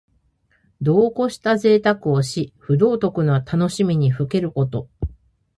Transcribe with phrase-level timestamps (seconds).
[0.81, 4.89] 度をこしたぜいたくをし、不道徳な楽しみにふけること。